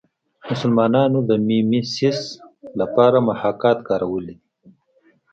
[0.49, 2.19] مسلمانانو د میمیسیس
[2.79, 4.47] لپاره محاکات کارولی دی